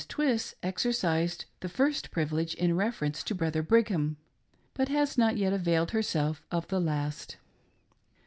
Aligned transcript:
Twiss 0.09 0.55
exercised 0.63 1.45
the 1.59 1.69
first 1.69 2.09
privilege 2.09 2.55
in 2.55 2.75
reference 2.75 3.21
to 3.21 3.35
Brother 3.35 3.61
Brigham, 3.61 4.17
but 4.73 4.87
has 4.87 5.15
not 5.15 5.37
yet 5.37 5.53
availed 5.53 5.91
herself 5.91 6.41
of 6.49 6.67
the 6.69 6.81
last. 6.81 7.37